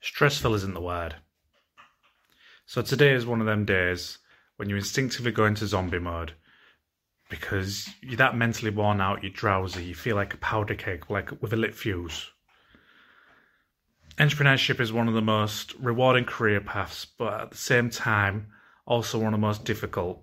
Stressful 0.00 0.54
isn't 0.54 0.74
the 0.74 0.80
word. 0.80 1.16
So 2.64 2.80
today 2.82 3.12
is 3.12 3.26
one 3.26 3.40
of 3.40 3.46
them 3.46 3.64
days 3.64 4.18
when 4.56 4.70
you 4.70 4.76
instinctively 4.76 5.32
go 5.32 5.44
into 5.44 5.66
zombie 5.66 5.98
mode 5.98 6.32
because 7.28 7.88
you're 8.00 8.16
that 8.16 8.36
mentally 8.36 8.70
worn 8.70 9.00
out, 9.00 9.22
you're 9.22 9.32
drowsy, 9.32 9.84
you 9.84 9.94
feel 9.94 10.16
like 10.16 10.34
a 10.34 10.38
powder 10.38 10.74
keg, 10.74 11.10
like 11.10 11.30
with 11.42 11.52
a 11.52 11.56
lit 11.56 11.74
fuse. 11.74 12.30
Entrepreneurship 14.18 14.80
is 14.80 14.92
one 14.92 15.06
of 15.08 15.14
the 15.14 15.22
most 15.22 15.74
rewarding 15.78 16.24
career 16.24 16.60
paths, 16.60 17.06
but 17.18 17.40
at 17.40 17.50
the 17.50 17.56
same 17.56 17.88
time, 17.88 18.48
also 18.86 19.18
one 19.18 19.32
of 19.34 19.40
the 19.40 19.46
most 19.46 19.64
difficult. 19.64 20.22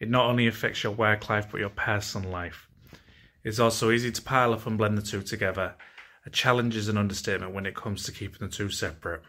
It 0.00 0.10
not 0.10 0.26
only 0.26 0.46
affects 0.46 0.82
your 0.82 0.92
work 0.92 1.28
life, 1.28 1.46
but 1.50 1.60
your 1.60 1.70
personal 1.70 2.30
life. 2.30 2.68
It's 3.44 3.60
also 3.60 3.90
easy 3.90 4.10
to 4.10 4.22
pile 4.22 4.52
up 4.52 4.66
and 4.66 4.76
blend 4.76 4.98
the 4.98 5.02
two 5.02 5.22
together 5.22 5.74
a 6.26 6.30
challenge 6.30 6.76
is 6.76 6.88
an 6.88 6.98
understatement 6.98 7.54
when 7.54 7.66
it 7.66 7.76
comes 7.76 8.02
to 8.02 8.12
keeping 8.12 8.46
the 8.46 8.52
two 8.52 8.68
separate. 8.68 9.22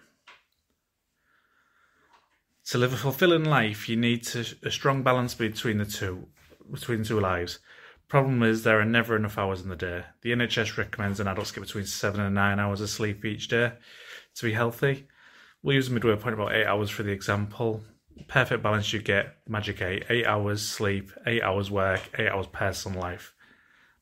To 2.66 2.78
live 2.78 2.92
a 2.92 2.98
fulfilling 2.98 3.46
life, 3.46 3.88
you 3.88 3.96
need 3.96 4.24
to, 4.26 4.44
a 4.64 4.72
strong 4.72 5.04
balance 5.04 5.36
between 5.36 5.78
the 5.78 5.86
two, 5.86 6.28
between 6.70 7.04
two 7.04 7.20
lives. 7.20 7.60
Problem 8.10 8.42
is, 8.42 8.64
there 8.64 8.80
are 8.80 8.86
never 8.86 9.16
enough 9.16 9.38
hours 9.38 9.62
in 9.62 9.70
the 9.70 9.76
day. 9.76 10.04
The 10.22 10.32
NHS 10.32 10.78
recommends 10.78 11.20
an 11.20 11.28
adult 11.28 11.54
get 11.54 11.62
between 11.62 11.86
seven 11.86 12.20
and 12.20 12.34
nine 12.34 12.60
hours 12.60 12.82
of 12.82 12.90
sleep 12.90 13.24
each 13.24 13.48
day 13.48 13.74
to 14.36 14.46
be 14.46 14.54
healthy. 14.54 15.08
We'll 15.62 15.76
use 15.76 15.90
a 15.90 15.92
midway 15.92 16.16
point 16.16 16.34
about 16.34 16.54
eight 16.54 16.66
hours 16.66 16.90
for 16.90 17.04
the 17.04 17.12
example. 17.12 17.84
Perfect 18.28 18.64
balance 18.64 18.92
you 18.92 19.02
get, 19.02 19.38
magic 19.48 19.82
eight. 19.82 20.06
Eight 20.10 20.26
hours 20.26 20.68
sleep, 20.68 21.12
eight 21.28 21.44
hours 21.44 21.70
work, 21.70 22.02
eight 22.18 22.30
hours 22.30 22.48
personal 22.48 23.00
life. 23.00 23.34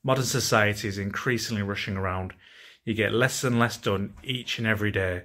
Modern 0.03 0.23
society 0.23 0.87
is 0.87 0.97
increasingly 0.97 1.63
rushing 1.63 1.97
around 1.97 2.33
you 2.85 2.93
get 2.93 3.11
less 3.11 3.43
and 3.43 3.59
less 3.59 3.77
done 3.77 4.13
each 4.23 4.59
and 4.59 4.67
every 4.67 4.91
day. 4.91 5.23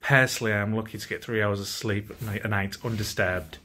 Personally, 0.00 0.52
I'm 0.52 0.74
lucky 0.74 0.96
to 0.96 1.08
get 1.08 1.24
three 1.24 1.42
hours 1.42 1.60
of 1.60 1.66
sleep 1.66 2.12
a 2.22 2.48
night 2.48 2.76
undisturbed. 2.84 3.58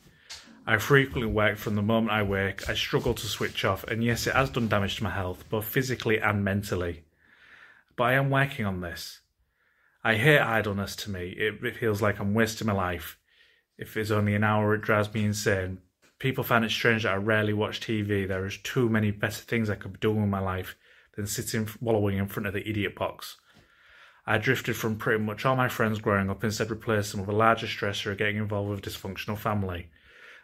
I 0.65 0.77
frequently 0.77 1.27
work 1.27 1.57
from 1.57 1.75
the 1.75 1.83
moment 1.83 2.11
I 2.11 2.23
wake. 2.23 2.67
I 2.67 2.73
struggle 2.73 3.13
to 3.13 3.27
switch 3.27 3.63
off, 3.63 3.83
and 3.83 4.03
yes, 4.03 4.25
it 4.25 4.33
has 4.33 4.49
done 4.49 4.67
damage 4.67 4.95
to 4.97 5.03
my 5.03 5.11
health, 5.11 5.47
both 5.49 5.65
physically 5.65 6.19
and 6.19 6.43
mentally. 6.43 7.03
But 7.95 8.05
I 8.05 8.13
am 8.13 8.31
working 8.31 8.65
on 8.65 8.81
this. 8.81 9.19
I 10.03 10.15
hate 10.15 10.39
idleness 10.39 10.95
to 10.97 11.11
me. 11.11 11.29
It, 11.29 11.63
it 11.63 11.77
feels 11.77 12.01
like 12.01 12.19
I'm 12.19 12.33
wasting 12.33 12.67
my 12.67 12.73
life. 12.73 13.19
If 13.77 13.95
it's 13.95 14.11
only 14.11 14.33
an 14.33 14.43
hour, 14.43 14.73
it 14.73 14.81
drives 14.81 15.13
me 15.13 15.23
insane. 15.23 15.79
People 16.17 16.43
find 16.43 16.65
it 16.65 16.71
strange 16.71 17.03
that 17.03 17.13
I 17.13 17.17
rarely 17.17 17.53
watch 17.53 17.79
TV. 17.79 18.27
There 18.27 18.45
is 18.45 18.57
too 18.57 18.89
many 18.89 19.11
better 19.11 19.43
things 19.43 19.69
I 19.69 19.75
could 19.75 19.93
be 19.93 19.99
doing 19.99 20.21
with 20.21 20.29
my 20.29 20.39
life 20.39 20.75
than 21.15 21.27
sitting 21.27 21.67
wallowing 21.79 22.17
in 22.17 22.27
front 22.27 22.47
of 22.47 22.53
the 22.53 22.67
idiot 22.67 22.95
box. 22.95 23.37
I 24.25 24.37
drifted 24.37 24.75
from 24.75 24.97
pretty 24.97 25.23
much 25.23 25.45
all 25.45 25.55
my 25.55 25.67
friends 25.67 25.99
growing 25.99 26.29
up, 26.29 26.43
instead 26.43 26.69
replaced 26.69 27.11
them 27.11 27.21
with 27.21 27.29
a 27.29 27.37
larger 27.37 27.67
stressor 27.67 28.11
of 28.11 28.17
getting 28.17 28.37
involved 28.37 28.69
with 28.69 28.79
a 28.79 28.89
dysfunctional 28.89 29.37
family, 29.37 29.89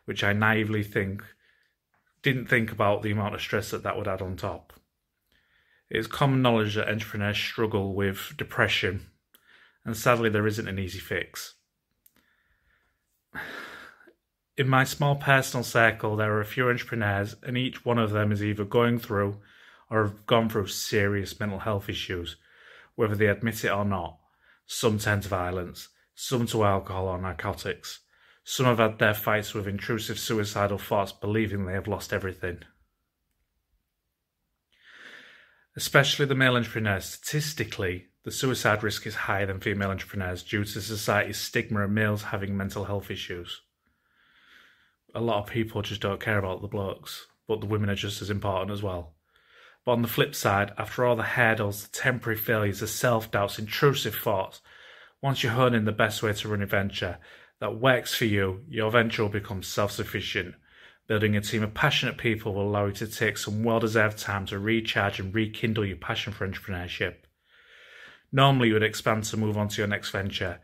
which 0.06 0.23
I 0.23 0.34
naively 0.34 0.84
think 0.84 1.23
didn't 2.22 2.47
think 2.47 2.72
about 2.72 3.02
the 3.02 3.12
amount 3.12 3.36
of 3.36 3.42
stress 3.42 3.72
that 3.72 3.84
that 3.84 3.97
would 3.97 4.08
add 4.08 4.22
on 4.22 4.36
top. 4.36 4.73
It 5.90 5.97
is 5.97 6.08
common 6.08 6.42
knowledge 6.42 6.75
that 6.75 6.90
entrepreneurs 6.90 7.38
struggle 7.38 7.95
with 7.95 8.34
depression, 8.38 9.08
and 9.86 9.95
sadly, 9.95 10.30
there 10.30 10.45
isn't 10.45 10.67
an 10.67 10.78
easy 10.78 11.00
fix. 11.00 11.56
In 14.58 14.67
my 14.67 14.84
small 14.84 15.16
personal 15.16 15.64
circle, 15.64 16.17
there 16.17 16.34
are 16.34 16.42
a 16.42 16.45
few 16.45 16.67
entrepreneurs, 16.67 17.38
and 17.44 17.58
each 17.58 17.86
one 17.86 17.97
of 17.97 18.12
them 18.12 18.34
is 18.34 18.44
either 18.44 18.66
going 18.66 19.00
through 19.00 19.38
or 19.89 20.03
have 20.03 20.25
gone 20.25 20.49
through 20.49 20.67
serious 20.67 21.39
mental 21.39 21.59
health 21.59 21.89
issues, 21.89 22.37
whether 22.95 23.15
they 23.15 23.27
admit 23.27 23.63
it 23.63 23.71
or 23.71 23.85
not. 23.85 24.17
Some 24.65 24.99
turn 24.99 25.21
to 25.21 25.29
violence, 25.29 25.89
some 26.13 26.45
to 26.47 26.63
alcohol 26.63 27.07
or 27.07 27.17
narcotics. 27.17 28.01
Some 28.43 28.65
have 28.65 28.79
had 28.79 28.99
their 28.99 29.13
fights 29.13 29.53
with 29.53 29.67
intrusive 29.67 30.19
suicidal 30.19 30.78
thoughts, 30.78 31.11
believing 31.11 31.66
they 31.66 31.73
have 31.73 31.88
lost 31.88 32.13
everything. 32.13 32.59
Especially 35.75 36.25
the 36.25 36.35
male 36.35 36.55
entrepreneurs, 36.55 37.05
statistically, 37.05 38.07
the 38.23 38.31
suicide 38.31 38.83
risk 38.83 39.07
is 39.07 39.16
higher 39.16 39.45
than 39.45 39.59
female 39.59 39.91
entrepreneurs 39.91 40.44
due 40.44 40.66
to 40.66 40.81
society's 40.81 41.38
stigma 41.38 41.81
of 41.81 41.91
males 41.91 42.23
having 42.23 42.57
mental 42.57 42.85
health 42.85 43.09
issues. 43.09 43.61
A 45.16 45.22
lot 45.22 45.39
of 45.39 45.49
people 45.49 45.81
just 45.81 46.01
don't 46.01 46.19
care 46.19 46.38
about 46.38 46.61
the 46.61 46.67
blokes, 46.67 47.28
but 47.47 47.61
the 47.61 47.67
women 47.67 47.89
are 47.89 47.95
just 47.95 48.22
as 48.22 48.29
important 48.29 48.72
as 48.72 48.83
well. 48.83 49.16
But 49.89 49.94
on 49.94 50.01
the 50.03 50.07
flip 50.07 50.35
side, 50.35 50.72
after 50.77 51.03
all 51.03 51.16
the 51.16 51.23
hurdles, 51.23 51.88
the 51.88 51.89
temporary 51.89 52.38
failures, 52.38 52.81
the 52.81 52.85
self 52.85 53.31
doubts, 53.31 53.57
intrusive 53.57 54.13
thoughts, 54.13 54.61
once 55.19 55.41
you 55.41 55.50
hone 55.50 55.73
in 55.73 55.85
the 55.85 55.91
best 55.91 56.22
way 56.22 56.31
to 56.31 56.47
run 56.47 56.61
a 56.61 56.67
venture 56.67 57.17
that 57.59 57.79
works 57.79 58.13
for 58.13 58.25
you, 58.25 58.63
your 58.69 58.91
venture 58.91 59.23
will 59.23 59.31
become 59.31 59.63
self 59.63 59.91
sufficient. 59.91 60.53
Building 61.07 61.35
a 61.35 61.41
team 61.41 61.63
of 61.63 61.73
passionate 61.73 62.19
people 62.19 62.53
will 62.53 62.69
allow 62.69 62.85
you 62.85 62.91
to 62.91 63.07
take 63.07 63.39
some 63.39 63.63
well 63.63 63.79
deserved 63.79 64.19
time 64.19 64.45
to 64.45 64.59
recharge 64.59 65.19
and 65.19 65.33
rekindle 65.33 65.88
your 65.88 65.97
passion 65.97 66.33
for 66.33 66.47
entrepreneurship. 66.47 67.16
Normally, 68.31 68.67
you 68.67 68.75
would 68.75 68.83
expand 68.83 69.23
to 69.23 69.38
move 69.38 69.57
on 69.57 69.69
to 69.69 69.81
your 69.81 69.88
next 69.88 70.11
venture, 70.11 70.59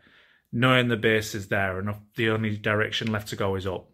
knowing 0.52 0.86
the 0.86 0.96
base 0.96 1.34
is 1.34 1.48
there 1.48 1.80
and 1.80 1.96
the 2.14 2.30
only 2.30 2.56
direction 2.56 3.10
left 3.10 3.26
to 3.30 3.34
go 3.34 3.56
is 3.56 3.66
up. 3.66 3.88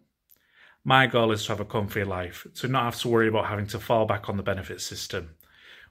My 0.85 1.07
goal 1.07 1.31
is 1.31 1.43
to 1.45 1.53
have 1.53 1.61
a 1.61 1.65
comfy 1.65 2.03
life, 2.03 2.45
to 2.55 2.67
not 2.67 2.83
have 2.83 2.99
to 3.01 3.07
worry 3.07 3.29
about 3.29 3.45
having 3.45 3.67
to 3.67 3.79
fall 3.79 4.05
back 4.05 4.27
on 4.27 4.35
the 4.35 4.43
benefit 4.43 4.81
system, 4.81 5.35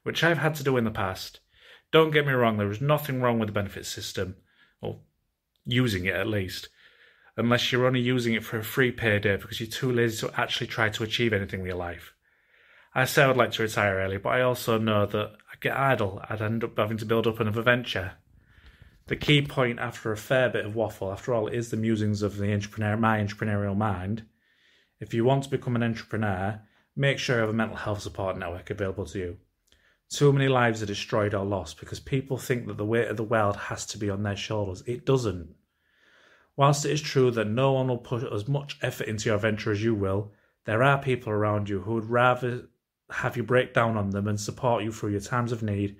which 0.03 0.23
I've 0.23 0.39
had 0.39 0.55
to 0.57 0.65
do 0.65 0.77
in 0.77 0.85
the 0.85 0.91
past. 0.91 1.41
Don't 1.91 2.11
get 2.11 2.27
me 2.27 2.33
wrong, 2.35 2.59
there 2.59 2.71
is 2.71 2.83
nothing 2.83 3.23
wrong 3.23 3.39
with 3.39 3.47
the 3.47 3.55
benefit 3.55 3.87
system, 3.87 4.37
or 4.83 5.01
using 5.65 6.05
it 6.05 6.15
at 6.15 6.27
least, 6.27 6.69
unless 7.39 7.73
you're 7.73 7.87
only 7.87 8.01
using 8.01 8.35
it 8.35 8.45
for 8.45 8.59
a 8.59 8.65
free 8.65 8.93
payday 8.93 9.37
because 9.37 9.61
you're 9.61 9.69
too 9.69 9.91
lazy 9.91 10.27
to 10.27 10.41
actually 10.41 10.67
try 10.67 10.91
to 10.91 11.05
achieve 11.05 11.33
anything 11.33 11.61
with 11.61 11.69
your 11.69 11.79
life. 11.79 12.13
I 12.95 13.07
say 13.07 13.23
I 13.23 13.29
would 13.29 13.39
like 13.39 13.53
to 13.53 13.63
retire 13.63 13.97
early, 13.97 14.19
but 14.19 14.31
I 14.31 14.43
also 14.43 14.77
know 14.77 15.07
that 15.07 15.33
I 15.51 15.57
get 15.59 15.75
idle, 15.75 16.23
I'd 16.29 16.43
end 16.43 16.65
up 16.65 16.77
having 16.77 16.99
to 16.99 17.07
build 17.07 17.27
up 17.27 17.41
another 17.41 17.63
venture. 17.63 18.13
The 19.07 19.17
key 19.17 19.41
point 19.41 19.79
after 19.79 20.13
a 20.13 20.19
fair 20.19 20.51
bit 20.51 20.67
of 20.67 20.77
waffle, 20.77 21.11
after 21.11 21.33
all, 21.33 21.49
is 21.49 21.71
the 21.71 21.79
musings 21.79 22.21
of 22.21 22.37
the 22.37 22.53
entrepreneur, 22.53 22.99
my 22.99 23.19
entrepreneurial 23.19 23.77
mind, 23.77 24.25
if 25.03 25.13
you 25.13 25.25
want 25.25 25.43
to 25.43 25.51
become 25.51 25.75
an 25.75 25.83
entrepreneur, 25.83 26.61
make 26.95 27.19
sure 27.19 27.35
you 27.35 27.41
have 27.41 27.51
a 27.51 27.53
mental 27.53 27.77
health 27.77 28.01
support 28.01 28.39
network 28.39 28.71
available 28.71 29.05
to 29.05 29.19
you. 29.19 29.37
Too 30.09 30.33
many 30.33 30.47
lives 30.47 30.81
are 30.81 30.87
destroyed 30.87 31.35
or 31.35 31.45
lost 31.45 31.81
because 31.81 31.99
people 31.99 32.39
think 32.39 32.69
that 32.69 32.77
the 32.77 32.85
weight 32.85 33.09
of 33.09 33.17
the 33.17 33.25
world 33.25 33.57
has 33.57 33.85
to 33.87 33.99
be 33.99 34.09
on 34.09 34.23
their 34.23 34.37
shoulders. 34.37 34.85
It 34.87 35.05
doesn't. 35.05 35.57
Whilst 36.57 36.85
it 36.85 36.93
is 36.93 37.03
true 37.03 37.33
that 37.33 37.49
no 37.49 37.73
one 37.73 37.89
will 37.89 37.99
put 37.99 38.33
as 38.33 38.47
much 38.47 38.79
effort 38.81 39.09
into 39.09 39.29
your 39.29 39.39
venture 39.39 39.73
as 39.73 39.83
you 39.83 39.93
will, 39.93 40.31
there 40.67 40.85
are 40.85 41.03
people 41.03 41.33
around 41.33 41.69
you 41.69 41.81
who 41.81 41.95
would 41.95 42.09
rather 42.09 42.69
have 43.11 43.37
you 43.37 43.43
break 43.43 43.75
down 43.75 43.97
on 43.97 44.11
them 44.11 44.29
and 44.29 44.41
support 44.41 44.85
you 44.85 44.93
through 44.93 45.11
your 45.11 45.21
times 45.21 45.51
of 45.51 45.65
need 45.65 45.97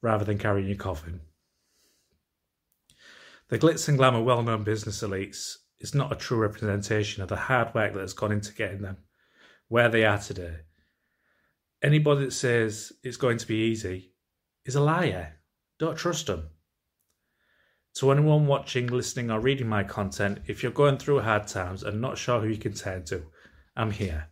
rather 0.00 0.24
than 0.24 0.38
carrying 0.38 0.68
your 0.68 0.78
coffin. 0.78 1.20
The 3.48 3.58
glitz 3.58 3.86
and 3.86 3.98
glamour 3.98 4.22
well 4.22 4.42
known 4.42 4.64
business 4.64 5.02
elites 5.02 5.58
is 5.80 5.94
not 5.94 6.12
a 6.12 6.16
true 6.16 6.38
representation 6.38 7.22
of 7.22 7.28
the 7.28 7.36
hard 7.36 7.74
work 7.74 7.94
that 7.94 8.00
has 8.00 8.12
gone 8.12 8.32
into 8.32 8.52
getting 8.52 8.82
them 8.82 8.98
where 9.68 9.88
they 9.88 10.04
are 10.04 10.18
today. 10.18 10.58
Anybody 11.82 12.26
that 12.26 12.32
says 12.32 12.92
it's 13.02 13.16
going 13.16 13.38
to 13.38 13.46
be 13.46 13.56
easy 13.56 14.12
is 14.64 14.74
a 14.74 14.80
liar. 14.80 15.34
Don't 15.78 15.98
trust 15.98 16.26
them. 16.26 16.48
To 17.96 18.10
anyone 18.10 18.46
watching, 18.46 18.88
listening, 18.88 19.30
or 19.30 19.40
reading 19.40 19.68
my 19.68 19.82
content, 19.82 20.40
if 20.46 20.62
you're 20.62 20.72
going 20.72 20.98
through 20.98 21.20
hard 21.20 21.46
times 21.46 21.82
and 21.82 22.00
not 22.00 22.18
sure 22.18 22.40
who 22.40 22.48
you 22.48 22.58
can 22.58 22.74
turn 22.74 23.04
to, 23.06 23.24
I'm 23.74 23.90
here. 23.90 24.28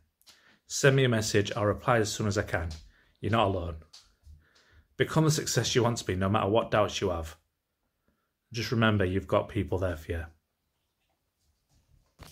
Send 0.67 0.97
me 0.97 1.05
a 1.05 1.09
message, 1.09 1.53
I'll 1.57 1.65
reply 1.65 1.99
as 1.99 2.13
soon 2.13 2.27
as 2.27 2.37
I 2.39 2.43
can. 2.43 2.69
You're 3.21 3.33
not 3.33 3.47
alone. 3.47 3.77
Become 4.97 5.25
the 5.25 5.31
success 5.31 5.75
you 5.75 5.83
want 5.83 5.99
to 5.99 6.05
be, 6.05 6.15
no 6.15 6.29
matter 6.29 6.49
what 6.49 6.71
doubts 6.71 7.01
you 7.01 7.11
have. 7.11 7.37
Just 8.53 8.71
remember, 8.71 9.05
you've 9.05 9.27
got 9.27 9.49
people 9.49 9.79
there 9.79 9.97
for 9.97 10.13
you. 10.13 10.25